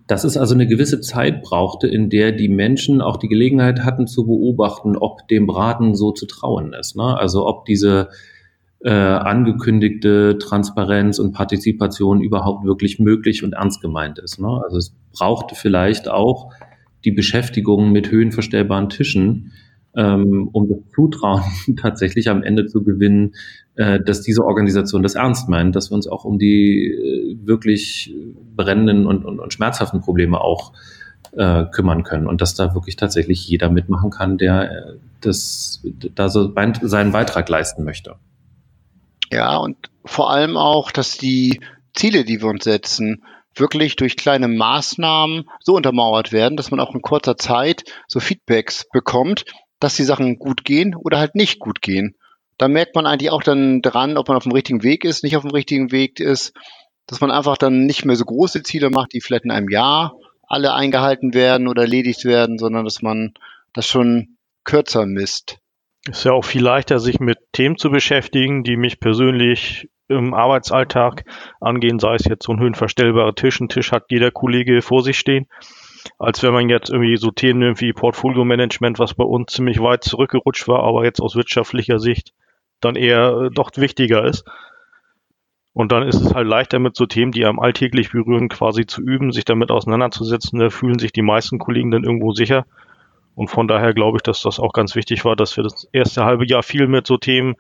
[0.07, 4.07] dass es also eine gewisse Zeit brauchte, in der die Menschen auch die Gelegenheit hatten
[4.07, 6.95] zu beobachten, ob dem Braten so zu trauen ist.
[6.95, 7.17] Ne?
[7.17, 8.09] Also ob diese
[8.83, 14.39] äh, angekündigte Transparenz und Partizipation überhaupt wirklich möglich und ernst gemeint ist.
[14.39, 14.61] Ne?
[14.63, 16.53] Also es brauchte vielleicht auch
[17.03, 19.51] die Beschäftigung mit höhenverstellbaren Tischen,
[19.95, 21.43] ähm, um das Zutrauen
[21.81, 23.33] tatsächlich am Ende zu gewinnen,
[23.77, 28.13] dass diese Organisation das ernst meint, dass wir uns auch um die äh, wirklich
[28.55, 30.73] brennenden und, und, und schmerzhaften Probleme auch
[31.33, 35.83] äh, kümmern können und dass da wirklich tatsächlich jeder mitmachen kann, der äh, das,
[36.15, 38.15] da so seinen Beitrag leisten möchte.
[39.31, 41.59] Ja, und vor allem auch, dass die
[41.93, 43.23] Ziele, die wir uns setzen,
[43.55, 48.85] wirklich durch kleine Maßnahmen so untermauert werden, dass man auch in kurzer Zeit so Feedbacks
[48.91, 49.45] bekommt,
[49.79, 52.15] dass die Sachen gut gehen oder halt nicht gut gehen.
[52.57, 55.37] Da merkt man eigentlich auch dann dran, ob man auf dem richtigen Weg ist, nicht
[55.37, 56.53] auf dem richtigen Weg ist,
[57.05, 60.15] dass man einfach dann nicht mehr so große Ziele macht, die vielleicht in einem Jahr
[60.47, 63.33] alle eingehalten werden oder erledigt werden, sondern dass man
[63.73, 65.59] das schon kürzer misst.
[66.09, 71.25] Ist ja auch viel leichter, sich mit Themen zu beschäftigen, die mich persönlich im Arbeitsalltag
[71.59, 73.59] angehen, sei es jetzt so ein höhenverstellbarer Tisch.
[73.59, 75.47] Ein Tisch hat jeder Kollege vor sich stehen
[76.19, 80.67] als wenn man jetzt irgendwie so Themen wie Portfolio-Management, was bei uns ziemlich weit zurückgerutscht
[80.67, 82.33] war, aber jetzt aus wirtschaftlicher Sicht
[82.79, 84.45] dann eher äh, doch wichtiger ist.
[85.73, 89.01] Und dann ist es halt leichter mit so Themen, die einem alltäglich berühren, quasi zu
[89.01, 90.59] üben, sich damit auseinanderzusetzen.
[90.59, 92.65] Da fühlen sich die meisten Kollegen dann irgendwo sicher.
[93.35, 96.25] Und von daher glaube ich, dass das auch ganz wichtig war, dass wir das erste
[96.25, 97.55] halbe Jahr viel mit so Themen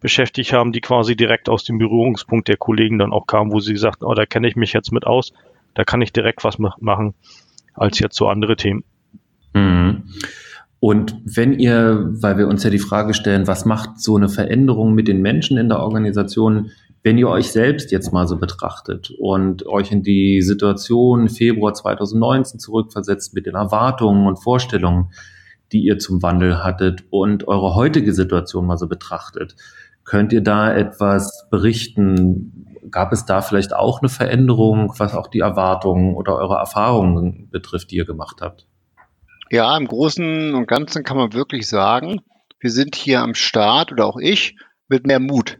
[0.00, 3.76] beschäftigt haben, die quasi direkt aus dem Berührungspunkt der Kollegen dann auch kamen, wo sie
[3.76, 5.34] sagten, oh, da kenne ich mich jetzt mit aus,
[5.74, 7.12] da kann ich direkt was machen
[7.74, 8.82] als jetzt so andere Themen.
[9.52, 10.04] Mhm.
[10.80, 14.94] Und wenn ihr, weil wir uns ja die Frage stellen, was macht so eine Veränderung
[14.94, 16.70] mit den Menschen in der Organisation,
[17.02, 22.60] wenn ihr euch selbst jetzt mal so betrachtet und euch in die Situation Februar 2019
[22.60, 25.10] zurückversetzt mit den Erwartungen und Vorstellungen,
[25.72, 29.56] die ihr zum Wandel hattet und eure heutige Situation mal so betrachtet,
[30.04, 35.40] könnt ihr da etwas berichten, Gab es da vielleicht auch eine Veränderung, was auch die
[35.40, 38.66] Erwartungen oder eure Erfahrungen betrifft, die ihr gemacht habt?
[39.50, 42.20] Ja, im Großen und Ganzen kann man wirklich sagen,
[42.60, 44.54] wir sind hier am Start oder auch ich
[44.86, 45.58] mit mehr Mut.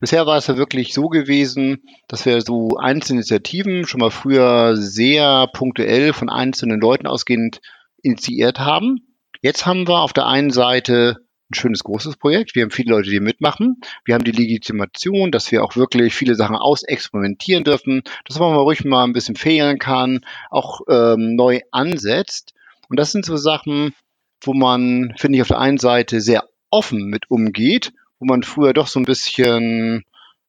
[0.00, 4.76] Bisher war es ja wirklich so gewesen, dass wir so einzelne Initiativen schon mal früher
[4.76, 7.60] sehr punktuell von einzelnen Leuten ausgehend
[8.02, 9.00] initiiert haben.
[9.42, 11.18] Jetzt haben wir auf der einen Seite
[11.50, 12.56] ein schönes großes Projekt.
[12.56, 13.80] Wir haben viele Leute, die mitmachen.
[14.04, 18.60] Wir haben die Legitimation, dass wir auch wirklich viele Sachen ausexperimentieren dürfen, dass man mal
[18.60, 22.54] ruhig mal ein bisschen fehlen kann, auch ähm, neu ansetzt.
[22.88, 23.94] Und das sind so Sachen,
[24.42, 28.72] wo man, finde ich, auf der einen Seite sehr offen mit umgeht, wo man früher
[28.72, 30.04] doch so ein bisschen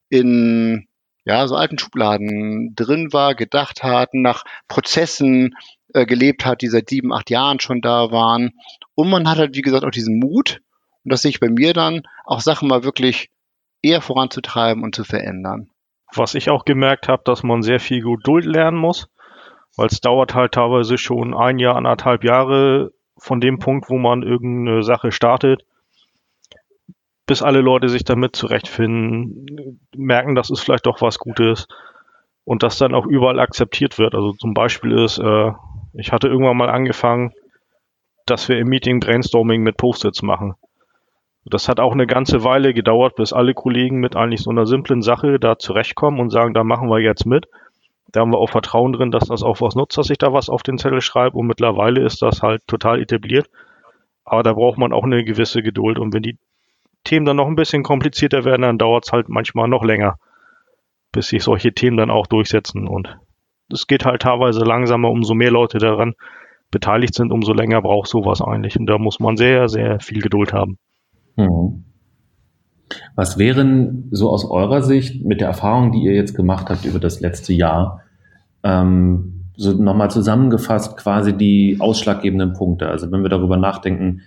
[0.08, 0.86] in
[1.24, 5.54] ja, so alten Schubladen drin war, gedacht hat, nach Prozessen
[5.92, 8.52] äh, gelebt hat, die seit sieben, acht Jahren schon da waren.
[8.94, 10.60] Und man hat halt, wie gesagt, auch diesen Mut,
[11.04, 13.30] und das sehe ich bei mir dann, auch Sachen mal wirklich
[13.82, 15.70] eher voranzutreiben und zu verändern.
[16.12, 19.08] Was ich auch gemerkt habe, dass man sehr viel Geduld lernen muss,
[19.80, 24.22] weil es dauert halt teilweise schon ein Jahr, anderthalb Jahre von dem Punkt, wo man
[24.22, 25.64] irgendeine Sache startet,
[27.24, 31.66] bis alle Leute sich damit zurechtfinden, merken, das ist vielleicht doch was Gutes
[32.44, 34.14] und das dann auch überall akzeptiert wird.
[34.14, 35.52] Also zum Beispiel ist, äh,
[35.94, 37.32] ich hatte irgendwann mal angefangen,
[38.26, 40.56] dass wir im Meeting Brainstorming mit Post-its machen.
[41.46, 45.00] Das hat auch eine ganze Weile gedauert, bis alle Kollegen mit eigentlich so einer simplen
[45.00, 47.46] Sache da zurechtkommen und sagen, da machen wir jetzt mit.
[48.12, 50.48] Da haben wir auch Vertrauen drin, dass das auch was nutzt, dass ich da was
[50.48, 53.48] auf den Zettel schreibe und mittlerweile ist das halt total etabliert.
[54.24, 56.38] Aber da braucht man auch eine gewisse Geduld und wenn die
[57.04, 60.16] Themen dann noch ein bisschen komplizierter werden, dann dauert es halt manchmal noch länger,
[61.12, 62.86] bis sich solche Themen dann auch durchsetzen.
[62.86, 63.16] Und
[63.72, 66.14] es geht halt teilweise langsamer, umso mehr Leute daran
[66.70, 68.78] beteiligt sind, umso länger braucht sowas eigentlich.
[68.78, 70.78] Und da muss man sehr, sehr viel Geduld haben.
[71.36, 71.84] Mhm.
[73.14, 76.98] Was wären so aus eurer Sicht mit der Erfahrung, die ihr jetzt gemacht habt über
[76.98, 78.02] das letzte Jahr,
[78.62, 82.88] ähm, so nochmal zusammengefasst quasi die ausschlaggebenden Punkte?
[82.88, 84.22] Also wenn wir darüber nachdenken,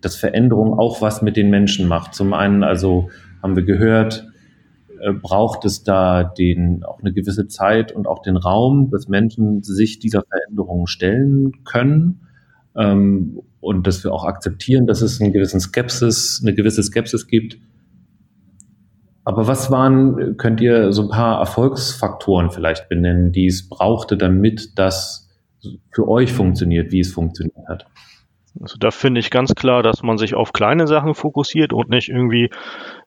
[0.00, 2.14] dass Veränderung auch was mit den Menschen macht.
[2.14, 3.10] Zum einen, also
[3.42, 4.26] haben wir gehört,
[5.00, 9.62] äh, braucht es da den, auch eine gewisse Zeit und auch den Raum, dass Menschen
[9.62, 12.20] sich dieser Veränderung stellen können.
[12.74, 17.58] Ähm, und dass wir auch akzeptieren, dass es einen gewissen Skepsis, eine gewisse Skepsis gibt.
[19.26, 24.78] Aber was waren, könnt ihr so ein paar Erfolgsfaktoren vielleicht benennen, die es brauchte, damit
[24.78, 25.28] das
[25.92, 27.86] für euch funktioniert, wie es funktioniert hat?
[28.60, 32.08] Also da finde ich ganz klar, dass man sich auf kleine Sachen fokussiert und nicht
[32.08, 32.50] irgendwie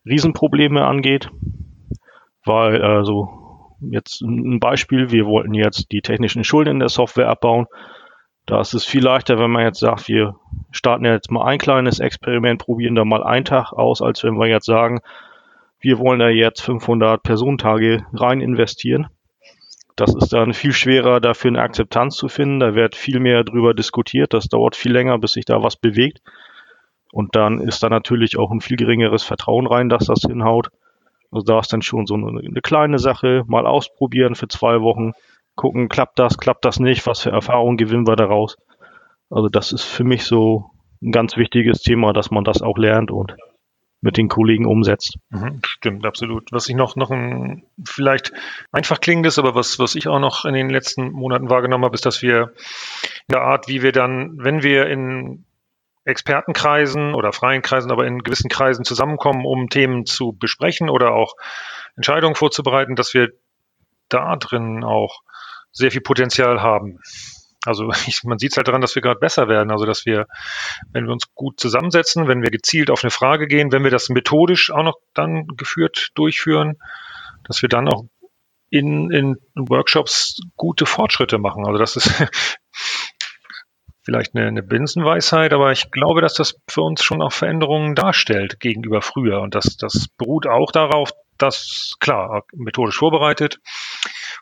[0.05, 1.29] Riesenprobleme angeht.
[2.43, 3.29] Weil, also
[3.79, 7.67] jetzt ein Beispiel, wir wollten jetzt die technischen Schulden in der Software abbauen.
[8.45, 10.36] Da ist es viel leichter, wenn man jetzt sagt, wir
[10.71, 14.47] starten jetzt mal ein kleines Experiment, probieren da mal einen Tag aus, als wenn wir
[14.47, 14.99] jetzt sagen,
[15.80, 19.08] wir wollen da jetzt 500 Personentage rein investieren.
[19.96, 22.60] Das ist dann viel schwerer, dafür eine Akzeptanz zu finden.
[22.60, 24.34] Da wird viel mehr drüber diskutiert.
[24.34, 26.22] Das dauert viel länger, bis sich da was bewegt.
[27.12, 30.70] Und dann ist da natürlich auch ein viel geringeres Vertrauen rein, dass das hinhaut.
[31.32, 35.12] Also da ist dann schon so eine, eine kleine Sache, mal ausprobieren für zwei Wochen,
[35.56, 38.58] gucken, klappt das, klappt das nicht, was für Erfahrungen gewinnen wir daraus.
[39.30, 43.12] Also das ist für mich so ein ganz wichtiges Thema, dass man das auch lernt
[43.12, 43.36] und
[44.01, 45.17] mit den Kollegen umsetzt.
[45.29, 46.51] Mhm, stimmt, absolut.
[46.51, 48.31] Was ich noch, noch ein vielleicht
[48.71, 52.05] einfach klingendes, aber was, was ich auch noch in den letzten Monaten wahrgenommen habe, ist,
[52.05, 52.53] dass wir
[53.27, 55.45] in der Art, wie wir dann, wenn wir in
[56.05, 61.35] Expertenkreisen oder freien Kreisen, aber in gewissen Kreisen zusammenkommen, um Themen zu besprechen oder auch
[61.95, 63.29] Entscheidungen vorzubereiten, dass wir
[64.07, 65.21] da drin auch
[65.71, 66.99] sehr viel Potenzial haben.
[67.65, 69.72] Also ich, man sieht es halt daran, dass wir gerade besser werden.
[69.72, 70.28] Also dass wir,
[70.91, 74.10] wenn wir uns gut zusammensetzen, wenn wir gezielt auf eine Frage gehen, wenn wir das
[74.10, 76.78] methodisch auch noch dann geführt durchführen,
[77.45, 78.06] dass wir dann auch
[78.69, 81.65] in, in Workshops gute Fortschritte machen.
[81.65, 82.12] Also das ist
[84.04, 88.60] vielleicht eine, eine Binsenweisheit, aber ich glaube, dass das für uns schon auch Veränderungen darstellt
[88.60, 89.41] gegenüber früher.
[89.41, 93.60] Und das, das beruht auch darauf, dass, klar, methodisch vorbereitet,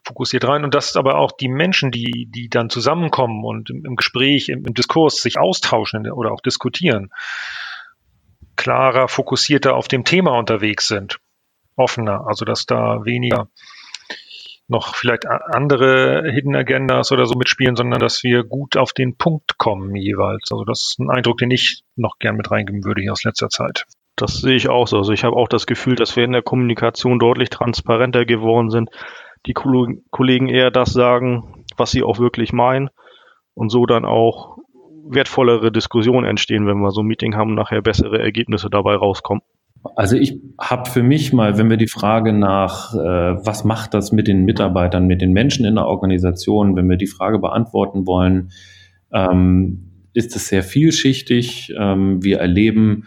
[0.05, 3.95] fokussiert rein und dass aber auch die Menschen, die, die dann zusammenkommen und im, im
[3.95, 7.11] Gespräch, im, im, Diskurs sich austauschen oder auch diskutieren,
[8.55, 11.19] klarer, fokussierter auf dem Thema unterwegs sind,
[11.75, 13.49] offener, also dass da weniger
[14.67, 19.57] noch vielleicht andere Hidden Agendas oder so mitspielen, sondern dass wir gut auf den Punkt
[19.57, 20.51] kommen jeweils.
[20.51, 23.49] Also das ist ein Eindruck, den ich noch gern mit reingeben würde hier aus letzter
[23.49, 23.85] Zeit.
[24.17, 24.97] Das sehe ich auch so.
[24.97, 28.89] Also ich habe auch das Gefühl, dass wir in der Kommunikation deutlich transparenter geworden sind
[29.47, 32.89] die Kollegen eher das sagen, was sie auch wirklich meinen
[33.53, 34.57] und so dann auch
[35.09, 39.41] wertvollere Diskussionen entstehen, wenn wir so ein Meeting haben, nachher bessere Ergebnisse dabei rauskommen.
[39.95, 42.97] Also ich habe für mich mal, wenn wir die Frage nach, äh,
[43.45, 47.07] was macht das mit den Mitarbeitern, mit den Menschen in der Organisation, wenn wir die
[47.07, 48.51] Frage beantworten wollen,
[49.13, 51.73] ähm, ist es sehr vielschichtig.
[51.77, 53.05] Ähm, wir erleben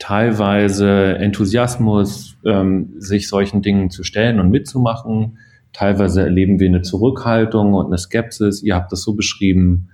[0.00, 5.38] teilweise Enthusiasmus, ähm, sich solchen Dingen zu stellen und mitzumachen.
[5.72, 8.62] Teilweise erleben wir eine Zurückhaltung und eine Skepsis.
[8.62, 9.90] Ihr habt das so beschrieben,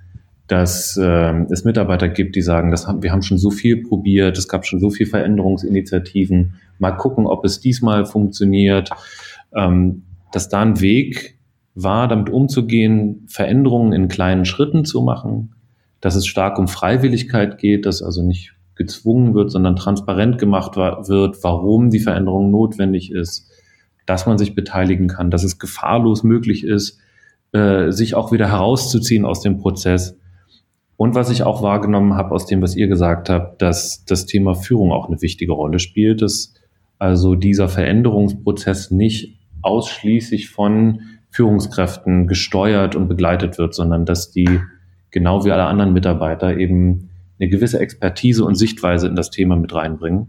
[0.46, 4.38] dass äh, es Mitarbeiter gibt, die sagen, das haben, wir haben schon so viel probiert,
[4.38, 6.54] es gab schon so viele Veränderungsinitiativen.
[6.78, 8.90] Mal gucken, ob es diesmal funktioniert.
[9.54, 11.38] Ähm, dass da ein Weg
[11.74, 15.54] war, damit umzugehen, Veränderungen in kleinen Schritten zu machen,
[16.00, 21.42] dass es stark um Freiwilligkeit geht, dass also nicht gezwungen wird, sondern transparent gemacht wird,
[21.42, 23.50] warum die Veränderung notwendig ist,
[24.04, 27.00] dass man sich beteiligen kann, dass es gefahrlos möglich ist,
[27.52, 30.18] äh, sich auch wieder herauszuziehen aus dem Prozess.
[30.96, 34.54] Und was ich auch wahrgenommen habe aus dem, was ihr gesagt habt, dass das Thema
[34.54, 36.54] Führung auch eine wichtige Rolle spielt, dass
[36.98, 44.60] also dieser Veränderungsprozess nicht ausschließlich von Führungskräften gesteuert und begleitet wird, sondern dass die
[45.10, 49.74] genau wie alle anderen Mitarbeiter eben eine gewisse Expertise und Sichtweise in das Thema mit
[49.74, 50.28] reinbringen.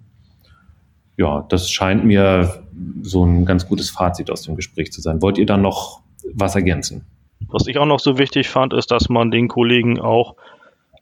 [1.15, 2.63] Ja, das scheint mir
[3.01, 5.21] so ein ganz gutes Fazit aus dem Gespräch zu sein.
[5.21, 6.01] Wollt ihr da noch
[6.33, 7.05] was ergänzen?
[7.47, 10.35] Was ich auch noch so wichtig fand, ist, dass man den Kollegen auch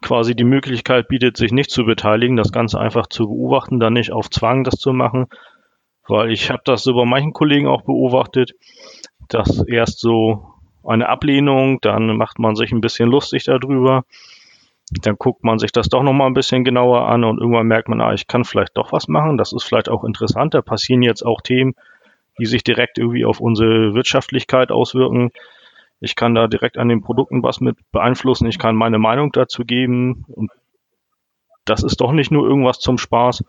[0.01, 4.11] quasi die Möglichkeit bietet, sich nicht zu beteiligen, das Ganze einfach zu beobachten, dann nicht
[4.11, 5.25] auf Zwang das zu machen,
[6.07, 8.51] weil ich habe das so bei manchen Kollegen auch beobachtet,
[9.27, 10.45] dass erst so
[10.83, 14.03] eine Ablehnung, dann macht man sich ein bisschen lustig darüber,
[14.91, 18.01] dann guckt man sich das doch nochmal ein bisschen genauer an und irgendwann merkt man,
[18.01, 21.23] ah, ich kann vielleicht doch was machen, das ist vielleicht auch interessant, da passieren jetzt
[21.25, 21.73] auch Themen,
[22.39, 25.31] die sich direkt irgendwie auf unsere Wirtschaftlichkeit auswirken.
[26.01, 29.63] Ich kann da direkt an den Produkten was mit beeinflussen, ich kann meine Meinung dazu
[29.65, 30.51] geben und
[31.65, 33.43] das ist doch nicht nur irgendwas zum Spaß.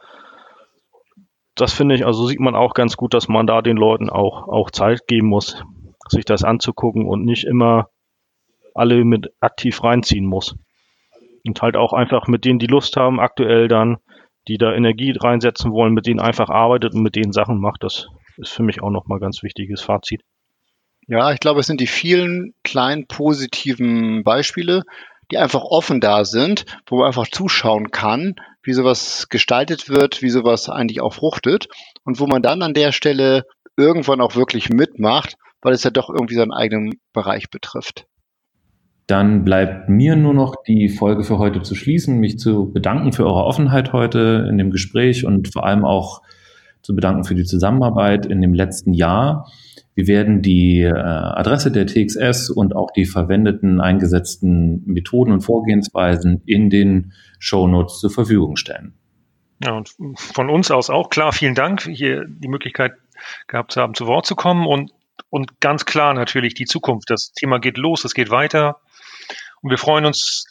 [1.55, 4.49] Das finde ich, also sieht man auch ganz gut, dass man da den Leuten auch,
[4.49, 5.63] auch Zeit geben muss,
[6.09, 7.91] sich das anzugucken und nicht immer
[8.75, 10.57] alle mit aktiv reinziehen muss.
[11.47, 13.99] Und halt auch einfach mit denen, die Lust haben, aktuell dann,
[14.49, 17.83] die da Energie reinsetzen wollen, mit denen einfach arbeitet und mit denen Sachen macht.
[17.83, 18.07] Das
[18.37, 20.23] ist für mich auch nochmal ganz wichtiges Fazit.
[21.09, 24.83] Ja, ich glaube, es sind die vielen kleinen positiven Beispiele,
[25.31, 30.29] die einfach offen da sind, wo man einfach zuschauen kann, wie sowas gestaltet wird, wie
[30.29, 31.69] sowas eigentlich auch fruchtet
[32.05, 33.45] und wo man dann an der Stelle
[33.77, 38.07] irgendwann auch wirklich mitmacht, weil es ja doch irgendwie seinen eigenen Bereich betrifft.
[39.07, 43.25] Dann bleibt mir nur noch die Folge für heute zu schließen, mich zu bedanken für
[43.25, 46.23] eure Offenheit heute in dem Gespräch und vor allem auch
[46.83, 49.49] zu bedanken für die Zusammenarbeit in dem letzten Jahr.
[49.95, 56.43] Wir werden die äh, Adresse der TXS und auch die verwendeten eingesetzten Methoden und Vorgehensweisen
[56.45, 58.95] in den Shownotes zur Verfügung stellen.
[59.65, 62.93] Ja, und von uns aus auch klar, vielen Dank, hier die Möglichkeit
[63.47, 64.91] gehabt zu haben, zu Wort zu kommen und,
[65.31, 67.09] und ganz klar natürlich die Zukunft.
[67.09, 68.81] Das Thema geht los, es geht weiter.
[69.67, 70.47] Und wir freuen uns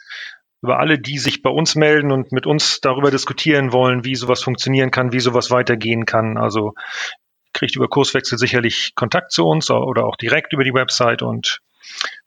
[0.62, 4.43] über alle, die sich bei uns melden und mit uns darüber diskutieren wollen, wie sowas
[4.43, 6.38] funktionieren kann, wie sowas weitergehen kann.
[6.38, 6.73] Also
[7.54, 11.62] kriegt über Kurswechsel sicherlich Kontakt zu uns oder auch direkt über die Website und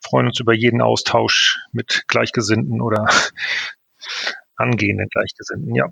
[0.02, 3.04] freuen uns über jeden Austausch mit Gleichgesinnten oder
[4.56, 5.90] angehenden Gleichgesinnten, ja.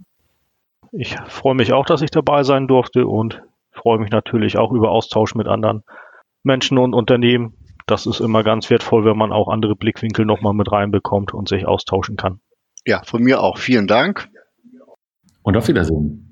[0.92, 4.92] Ich freue mich auch, dass ich dabei sein durfte und freue mich natürlich auch über
[4.92, 5.82] Austausch mit anderen
[6.42, 7.65] Menschen und Unternehmen.
[7.86, 11.66] Das ist immer ganz wertvoll, wenn man auch andere Blickwinkel nochmal mit reinbekommt und sich
[11.66, 12.40] austauschen kann.
[12.84, 13.58] Ja, von mir auch.
[13.58, 14.28] Vielen Dank.
[15.42, 16.26] Und auf Wiedersehen.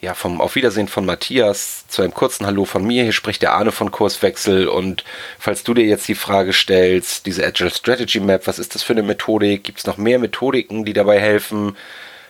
[0.00, 3.02] Ja, vom Auf Wiedersehen von Matthias zu einem kurzen Hallo von mir.
[3.02, 4.68] Hier spricht der Arne von Kurswechsel.
[4.68, 5.02] Und
[5.40, 8.92] falls du dir jetzt die Frage stellst, diese Agile Strategy Map, was ist das für
[8.92, 9.64] eine Methodik?
[9.64, 11.76] Gibt es noch mehr Methodiken, die dabei helfen,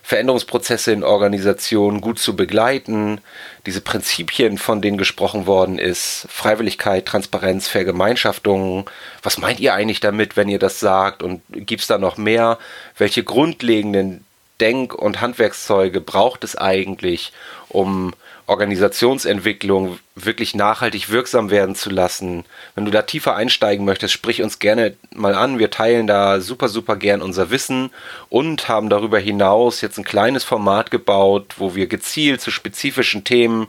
[0.08, 3.20] Veränderungsprozesse in Organisationen gut zu begleiten?
[3.66, 8.88] Diese Prinzipien, von denen gesprochen worden ist, Freiwilligkeit, Transparenz, Vergemeinschaftung.
[9.22, 11.22] Was meint ihr eigentlich damit, wenn ihr das sagt?
[11.22, 12.56] Und gibt es da noch mehr?
[12.96, 14.24] Welche grundlegenden
[14.60, 17.32] Denk- und Handwerkszeuge braucht es eigentlich,
[17.68, 18.12] um
[18.48, 22.46] Organisationsentwicklung wirklich nachhaltig wirksam werden zu lassen.
[22.74, 25.58] Wenn du da tiefer einsteigen möchtest, sprich uns gerne mal an.
[25.58, 27.90] Wir teilen da super, super gern unser Wissen
[28.30, 33.66] und haben darüber hinaus jetzt ein kleines Format gebaut, wo wir gezielt zu spezifischen Themen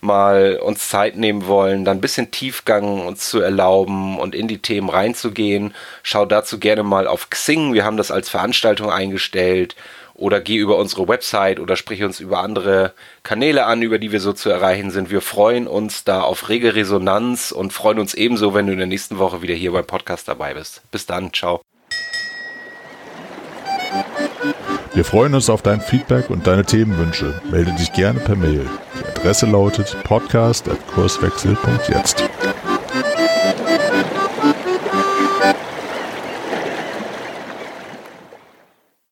[0.00, 4.58] mal uns Zeit nehmen wollen, dann ein bisschen Tiefgang uns zu erlauben und in die
[4.58, 5.74] Themen reinzugehen.
[6.04, 7.74] Schau dazu gerne mal auf Xing.
[7.74, 9.74] Wir haben das als Veranstaltung eingestellt
[10.20, 14.20] oder geh über unsere Website oder sprich uns über andere Kanäle an, über die wir
[14.20, 15.10] so zu erreichen sind.
[15.10, 18.86] Wir freuen uns da auf rege Resonanz und freuen uns ebenso, wenn du in der
[18.86, 20.82] nächsten Woche wieder hier beim Podcast dabei bist.
[20.90, 21.62] Bis dann, ciao.
[24.92, 27.40] Wir freuen uns auf dein Feedback und deine Themenwünsche.
[27.50, 28.64] Melde dich gerne per Mail.
[28.94, 32.22] Die Adresse lautet podcast.kurswechsel.jetzt.